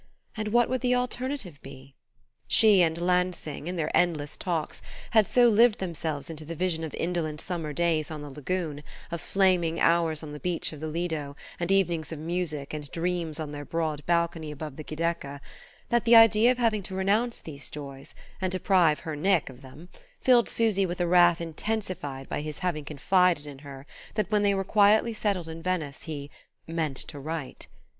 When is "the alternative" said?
0.81-1.61